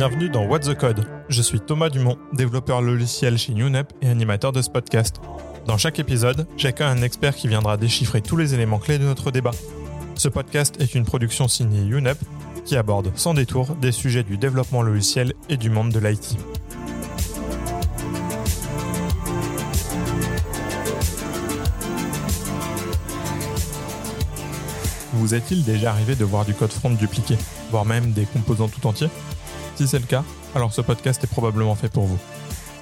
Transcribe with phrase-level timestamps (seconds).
[0.00, 1.06] Bienvenue dans What's the Code.
[1.28, 5.20] Je suis Thomas Dumont, développeur logiciel chez UNEP et animateur de ce podcast.
[5.66, 9.30] Dans chaque épisode, j'accueille un expert qui viendra déchiffrer tous les éléments clés de notre
[9.30, 9.50] débat.
[10.14, 12.16] Ce podcast est une production signée UNEP
[12.64, 16.38] qui aborde sans détour des sujets du développement logiciel et du monde de l'IT.
[25.12, 27.36] Vous est-il déjà arrivé de voir du code front dupliqué,
[27.70, 29.10] voire même des composants tout entiers?
[29.80, 32.18] Si c'est le cas, alors ce podcast est probablement fait pour vous.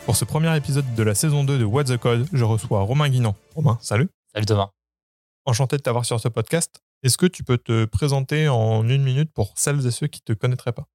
[0.04, 3.08] Pour ce premier épisode de la saison 2 de What the Code, je reçois Romain
[3.08, 3.36] Guinan.
[3.54, 4.08] Romain, salut.
[4.34, 4.70] Salut Thomas.
[5.44, 6.82] Enchanté de t'avoir sur ce podcast.
[7.04, 10.34] Est-ce que tu peux te présenter en une minute pour celles et ceux qui ne
[10.34, 10.88] te connaîtraient pas?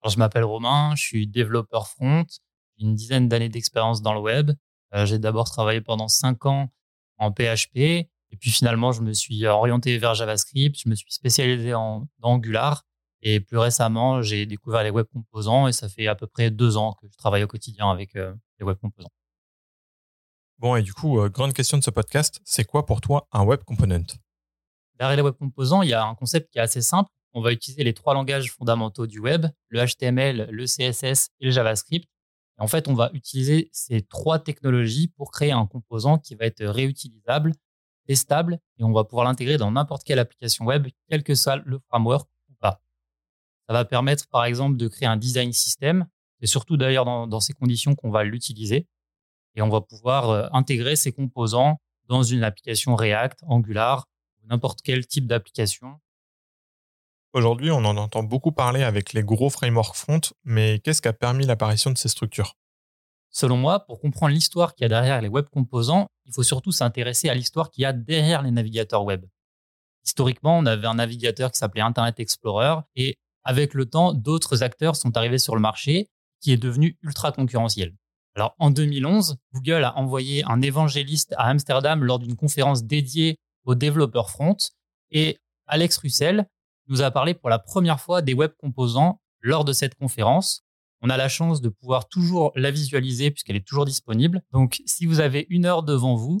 [0.00, 2.24] Alors, je m'appelle Romain, je suis développeur front,
[2.78, 4.52] j'ai une dizaine d'années d'expérience dans le web.
[4.94, 6.68] Euh, j'ai d'abord travaillé pendant cinq ans
[7.18, 11.74] en PHP, et puis finalement, je me suis orienté vers JavaScript, je me suis spécialisé
[11.74, 12.84] en dans Angular,
[13.24, 16.76] et plus récemment, j'ai découvert les web composants, et ça fait à peu près deux
[16.76, 19.10] ans que je travaille au quotidien avec euh, les web composants.
[20.58, 23.42] Bon, et du coup, euh, grande question de ce podcast, c'est quoi pour toi un
[23.42, 24.04] web component?
[24.98, 27.10] Derrière les web composants, il y a un concept qui est assez simple.
[27.32, 31.50] On va utiliser les trois langages fondamentaux du web, le HTML, le CSS et le
[31.50, 32.06] JavaScript.
[32.58, 36.44] Et en fait, on va utiliser ces trois technologies pour créer un composant qui va
[36.44, 37.52] être réutilisable,
[38.06, 41.80] testable, et on va pouvoir l'intégrer dans n'importe quelle application web, quel que soit le
[41.88, 42.28] framework.
[43.68, 46.06] Ça va permettre, par exemple, de créer un design system.
[46.40, 48.86] C'est surtout d'ailleurs dans, dans, ces conditions qu'on va l'utiliser.
[49.56, 54.06] Et on va pouvoir euh, intégrer ces composants dans une application React, Angular,
[54.44, 56.00] n'importe quel type d'application.
[57.32, 61.12] Aujourd'hui, on en entend beaucoup parler avec les gros frameworks front, mais qu'est-ce qui a
[61.12, 62.56] permis l'apparition de ces structures?
[63.30, 66.70] Selon moi, pour comprendre l'histoire qu'il y a derrière les web composants, il faut surtout
[66.70, 69.26] s'intéresser à l'histoire qu'il y a derrière les navigateurs web.
[70.04, 74.96] Historiquement, on avait un navigateur qui s'appelait Internet Explorer et avec le temps, d'autres acteurs
[74.96, 76.08] sont arrivés sur le marché
[76.40, 77.94] qui est devenu ultra concurrentiel.
[78.36, 83.74] Alors en 2011, Google a envoyé un évangéliste à Amsterdam lors d'une conférence dédiée aux
[83.74, 84.56] développeurs front.
[85.10, 86.46] Et Alex Russell
[86.88, 90.64] nous a parlé pour la première fois des web composants lors de cette conférence.
[91.00, 94.42] On a la chance de pouvoir toujours la visualiser puisqu'elle est toujours disponible.
[94.52, 96.40] Donc, si vous avez une heure devant vous,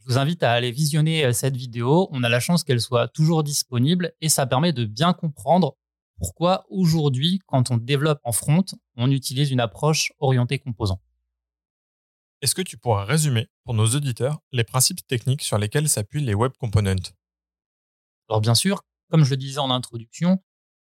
[0.00, 2.08] je vous invite à aller visionner euh, cette vidéo.
[2.10, 5.76] On a la chance qu'elle soit toujours disponible et ça permet de bien comprendre
[6.22, 11.02] pourquoi aujourd'hui, quand on développe en front, on utilise une approche orientée composant.
[12.42, 16.34] Est-ce que tu pourrais résumer pour nos auditeurs les principes techniques sur lesquels s'appuient les
[16.34, 17.10] web components?
[18.28, 20.40] Alors bien sûr, comme je le disais en introduction,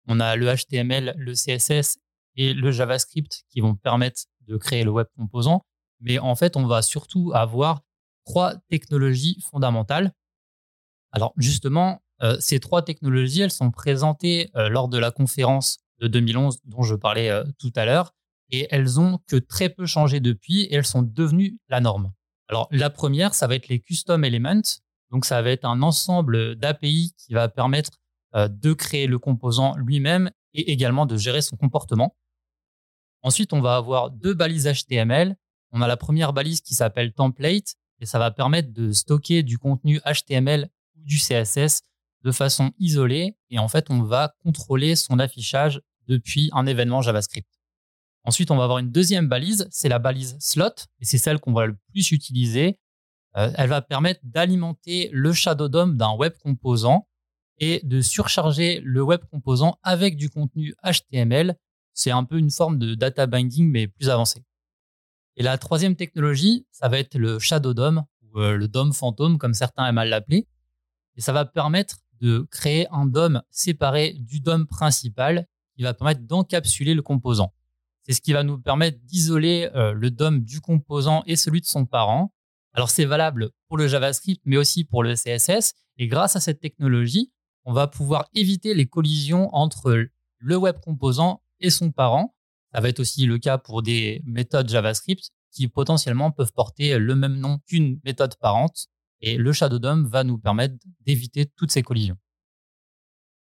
[0.06, 1.98] on a le HTML, le CSS
[2.36, 5.66] et le JavaScript qui vont permettre de créer le web composant,
[6.00, 7.82] mais en fait, on va surtout avoir
[8.24, 10.14] trois technologies fondamentales.
[11.12, 12.02] Alors justement,
[12.40, 16.94] ces trois technologies, elles sont présentées euh, lors de la conférence de 2011 dont je
[16.94, 18.14] parlais euh, tout à l'heure
[18.50, 22.12] et elles ont que très peu changé depuis et elles sont devenues la norme.
[22.48, 24.62] Alors la première, ça va être les custom elements.
[25.10, 27.98] Donc ça va être un ensemble d'API qui va permettre
[28.34, 32.16] euh, de créer le composant lui-même et également de gérer son comportement.
[33.22, 35.36] Ensuite, on va avoir deux balises HTML.
[35.72, 39.58] On a la première balise qui s'appelle template et ça va permettre de stocker du
[39.58, 41.82] contenu HTML ou du CSS
[42.24, 47.48] de façon isolée et en fait, on va contrôler son affichage depuis un événement JavaScript.
[48.24, 51.52] Ensuite, on va avoir une deuxième balise, c'est la balise slot, et c'est celle qu'on
[51.52, 52.78] va le plus utiliser.
[53.36, 57.08] Euh, elle va permettre d'alimenter le Shadow DOM d'un web composant
[57.58, 61.56] et de surcharger le web composant avec du contenu HTML.
[61.94, 64.44] C'est un peu une forme de data binding, mais plus avancée.
[65.36, 69.38] Et la troisième technologie, ça va être le Shadow DOM, ou euh, le DOM fantôme,
[69.38, 70.46] comme certains aiment l'appeler.
[71.16, 75.46] Et ça va permettre de créer un DOM séparé du DOM principal
[75.76, 77.52] qui va permettre d'encapsuler le composant.
[78.02, 81.66] C'est ce qui va nous permettre d'isoler euh, le DOM du composant et celui de
[81.66, 82.32] son parent.
[82.72, 85.74] Alors c'est valable pour le JavaScript, mais aussi pour le CSS.
[85.98, 87.32] Et grâce à cette technologie,
[87.64, 90.06] on va pouvoir éviter les collisions entre
[90.38, 92.34] le web composant et son parent.
[92.72, 97.14] Ça va être aussi le cas pour des méthodes JavaScript qui potentiellement peuvent porter le
[97.14, 98.88] même nom qu'une méthode parente.
[99.20, 102.16] Et le Shadow DOM va nous permettre d'éviter toutes ces collisions.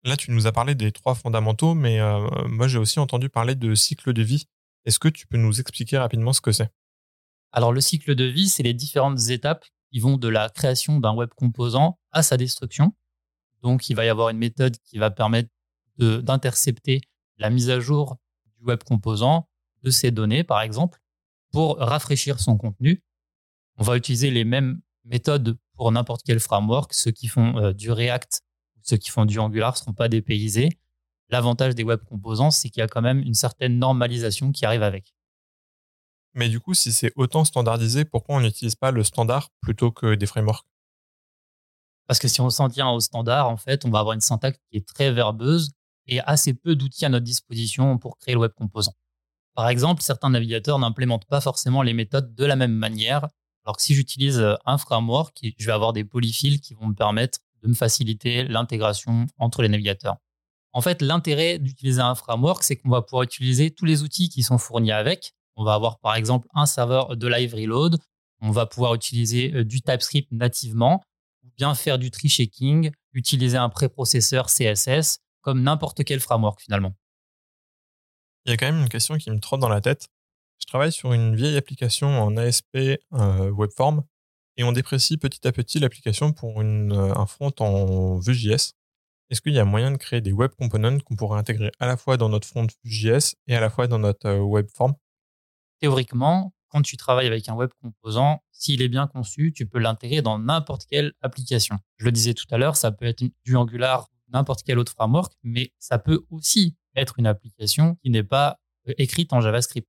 [0.04, 3.54] Là, tu nous as parlé des trois fondamentaux, mais euh, moi, j'ai aussi entendu parler
[3.54, 4.46] de cycle de vie.
[4.84, 6.70] Est-ce que tu peux nous expliquer rapidement ce que c'est?
[7.52, 11.14] Alors, le cycle de vie, c'est les différentes étapes qui vont de la création d'un
[11.14, 12.94] web composant à sa destruction.
[13.62, 15.48] Donc, il va y avoir une méthode qui va permettre
[15.96, 17.00] d'intercepter
[17.38, 18.18] la mise à jour
[18.58, 19.48] du web composant,
[19.82, 21.00] de ses données, par exemple,
[21.50, 23.02] pour rafraîchir son contenu.
[23.76, 26.94] On va utiliser les mêmes méthodes pour n'importe quel framework.
[26.94, 28.42] Ceux qui font euh, du React,
[28.82, 30.78] ceux qui font du Angular ne seront pas dépaysés.
[31.30, 34.82] L'avantage des web composants, c'est qu'il y a quand même une certaine normalisation qui arrive
[34.82, 35.14] avec.
[36.34, 40.14] Mais du coup, si c'est autant standardisé, pourquoi on n'utilise pas le standard plutôt que
[40.14, 40.66] des frameworks?
[42.06, 44.58] Parce que si on s'en tient au standard, en fait, on va avoir une syntaxe
[44.70, 45.72] qui est très verbeuse
[46.06, 48.94] et assez peu d'outils à notre disposition pour créer le web composant.
[49.54, 53.28] Par exemple, certains navigateurs n'implémentent pas forcément les méthodes de la même manière.
[53.64, 57.38] Alors que si j'utilise un framework, je vais avoir des polyfills qui vont me permettre
[57.62, 60.16] de me faciliter l'intégration entre les navigateurs.
[60.72, 64.42] En fait, l'intérêt d'utiliser un framework, c'est qu'on va pouvoir utiliser tous les outils qui
[64.42, 65.32] sont fournis avec.
[65.56, 67.96] On va avoir par exemple un serveur de live reload.
[68.40, 71.02] On va pouvoir utiliser euh, du TypeScript nativement
[71.44, 76.94] ou bien faire du tree shaking, utiliser un préprocesseur CSS comme n'importe quel framework finalement.
[78.44, 80.08] Il y a quand même une question qui me trotte dans la tête.
[80.58, 84.02] Je travaille sur une vieille application en ASP euh, Webform
[84.56, 88.72] et on déprécie petit à petit l'application pour euh, un front en Vue.js.
[89.30, 91.96] Est-ce qu'il y a moyen de créer des web components qu'on pourrait intégrer à la
[91.96, 94.94] fois dans notre front JS et à la fois dans notre euh, web form
[95.80, 100.22] Théoriquement, quand tu travailles avec un web composant, s'il est bien conçu, tu peux l'intégrer
[100.22, 101.78] dans n'importe quelle application.
[101.96, 105.32] Je le disais tout à l'heure, ça peut être du Angular, n'importe quel autre framework,
[105.42, 108.60] mais ça peut aussi être une application qui n'est pas
[108.98, 109.88] écrite en JavaScript.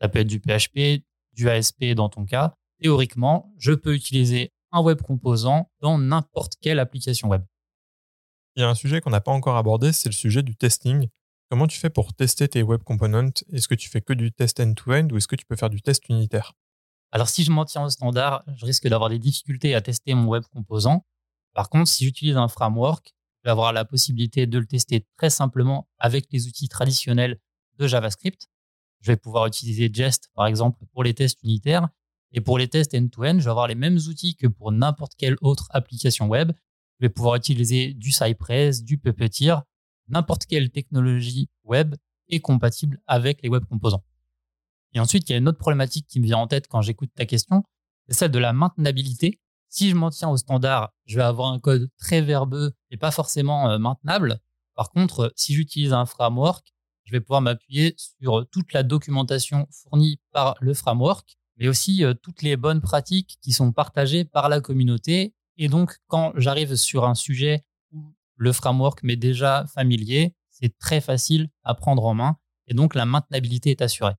[0.00, 2.54] Ça peut être du PHP, du ASP dans ton cas.
[2.80, 7.42] Théoriquement, je peux utiliser un web composant dans n'importe quelle application web.
[8.56, 11.08] Il y a un sujet qu'on n'a pas encore abordé, c'est le sujet du testing.
[11.50, 13.30] Comment tu fais pour tester tes web components?
[13.52, 15.80] Est-ce que tu fais que du test end-to-end ou est-ce que tu peux faire du
[15.80, 16.54] test unitaire?
[17.12, 20.26] Alors si je m'en tiens au standard, je risque d'avoir des difficultés à tester mon
[20.26, 21.06] web composant.
[21.54, 25.30] Par contre, si j'utilise un framework, je vais avoir la possibilité de le tester très
[25.30, 27.38] simplement avec les outils traditionnels
[27.78, 28.48] de JavaScript.
[29.06, 31.88] Je vais pouvoir utiliser Jest, par exemple, pour les tests unitaires.
[32.32, 35.12] Et pour les tests end-to-end, -end, je vais avoir les mêmes outils que pour n'importe
[35.16, 36.50] quelle autre application web
[36.98, 39.62] je vais pouvoir utiliser du Cypress, du Puppeteer,
[40.08, 41.94] n'importe quelle technologie web
[42.28, 44.02] est compatible avec les web composants.
[44.92, 47.10] Et ensuite, il y a une autre problématique qui me vient en tête quand j'écoute
[47.14, 47.62] ta question,
[48.08, 49.40] c'est celle de la maintenabilité.
[49.68, 53.12] Si je m'en tiens au standard, je vais avoir un code très verbeux et pas
[53.12, 54.40] forcément euh, maintenable.
[54.74, 56.74] Par contre, si j'utilise un framework,
[57.06, 62.12] je vais pouvoir m'appuyer sur toute la documentation fournie par le framework, mais aussi euh,
[62.14, 67.04] toutes les bonnes pratiques qui sont partagées par la communauté et donc, quand j'arrive sur
[67.04, 72.36] un sujet où le framework m'est déjà familier, c'est très facile à prendre en main.
[72.66, 74.14] Et donc, la maintenabilité est assurée.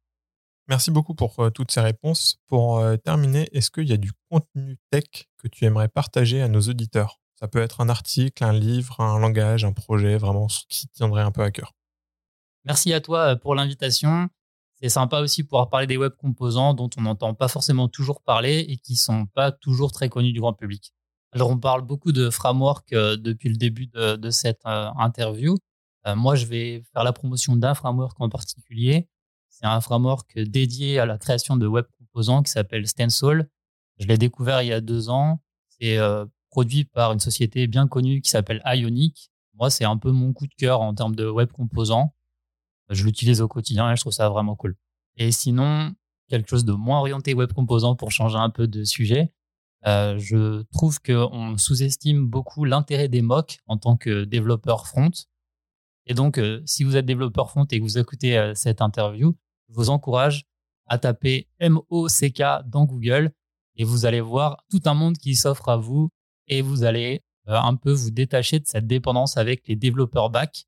[0.67, 2.39] Merci beaucoup pour euh, toutes ces réponses.
[2.47, 5.05] Pour euh, terminer, est-ce qu'il y a du contenu tech
[5.37, 7.19] que tu aimerais partager à nos auditeurs?
[7.39, 11.21] Ça peut être un article, un livre, un langage, un projet, vraiment ce qui tiendrait
[11.21, 11.73] un peu à cœur.
[12.67, 14.27] Merci à toi euh, pour l'invitation.
[14.75, 18.21] C'est sympa aussi de pouvoir parler des web composants dont on n'entend pas forcément toujours
[18.21, 20.93] parler et qui ne sont pas toujours très connus du grand public.
[21.31, 25.57] Alors, on parle beaucoup de framework euh, depuis le début de, cette euh, interview.
[26.15, 29.09] Moi, je vais faire la promotion d'un framework en particulier.
[29.49, 33.49] C'est un framework dédié à la création de web composants qui s'appelle Stencil.
[33.99, 35.41] Je l'ai découvert il y a deux ans.
[35.67, 35.97] C'est
[36.49, 39.31] produit par une société bien connue qui s'appelle Ionic.
[39.55, 42.13] Moi, c'est un peu mon coup de cœur en termes de web composants.
[42.89, 44.75] Je l'utilise au quotidien et je trouve ça vraiment cool.
[45.17, 45.93] Et sinon,
[46.27, 49.31] quelque chose de moins orienté web composant pour changer un peu de sujet.
[49.85, 55.11] Euh, je trouve qu'on sous-estime beaucoup l'intérêt des mocks en tant que développeur front.
[56.05, 59.35] Et donc, euh, si vous êtes développeur front et que vous écoutez euh, cette interview,
[59.69, 60.45] je vous encourage
[60.87, 63.31] à taper MOCK dans Google
[63.75, 66.09] et vous allez voir tout un monde qui s'offre à vous
[66.47, 70.65] et vous allez un peu vous détacher de cette dépendance avec les développeurs back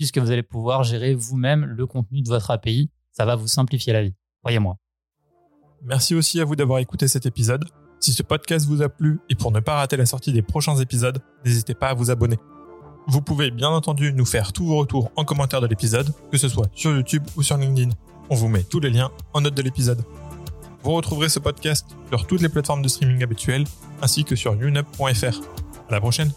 [0.00, 2.90] puisque vous allez pouvoir gérer vous-même le contenu de votre API.
[3.12, 4.78] Ça va vous simplifier la vie, croyez-moi.
[5.82, 7.66] Merci aussi à vous d'avoir écouté cet épisode.
[8.00, 10.76] Si ce podcast vous a plu et pour ne pas rater la sortie des prochains
[10.76, 12.38] épisodes, n'hésitez pas à vous abonner.
[13.08, 16.48] Vous pouvez bien entendu nous faire tous vos retours en commentaire de l'épisode, que ce
[16.48, 17.90] soit sur YouTube ou sur LinkedIn.
[18.30, 20.02] On vous met tous les liens en note de l'épisode.
[20.82, 23.64] Vous retrouverez ce podcast sur toutes les plateformes de streaming habituelles
[24.00, 25.40] ainsi que sur unup.fr.
[25.90, 26.32] À la prochaine!